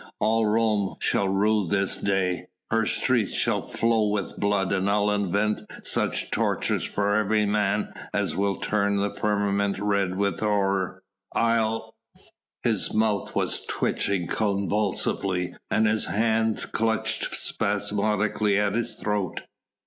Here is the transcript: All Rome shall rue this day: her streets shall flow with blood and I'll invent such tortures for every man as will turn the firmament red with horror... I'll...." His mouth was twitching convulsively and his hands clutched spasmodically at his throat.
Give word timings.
All 0.19 0.47
Rome 0.47 0.95
shall 0.99 1.29
rue 1.29 1.67
this 1.67 1.95
day: 1.95 2.47
her 2.71 2.87
streets 2.87 3.35
shall 3.35 3.61
flow 3.61 4.07
with 4.07 4.39
blood 4.39 4.73
and 4.73 4.89
I'll 4.89 5.11
invent 5.11 5.61
such 5.83 6.31
tortures 6.31 6.83
for 6.83 7.13
every 7.15 7.45
man 7.45 7.93
as 8.11 8.35
will 8.35 8.55
turn 8.55 8.95
the 8.95 9.13
firmament 9.13 9.77
red 9.77 10.17
with 10.17 10.39
horror... 10.39 11.03
I'll...." 11.35 11.93
His 12.63 12.91
mouth 12.91 13.35
was 13.35 13.63
twitching 13.63 14.25
convulsively 14.25 15.53
and 15.69 15.85
his 15.85 16.05
hands 16.05 16.65
clutched 16.65 17.35
spasmodically 17.35 18.57
at 18.57 18.73
his 18.73 18.95
throat. 18.95 19.43